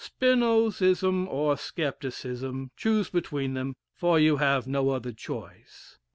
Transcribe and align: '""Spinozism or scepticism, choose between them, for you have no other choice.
'""Spinozism 0.01 1.27
or 1.27 1.55
scepticism, 1.55 2.71
choose 2.75 3.11
between 3.11 3.53
them, 3.53 3.75
for 3.93 4.19
you 4.19 4.37
have 4.37 4.65
no 4.67 4.89
other 4.89 5.11
choice. 5.11 5.99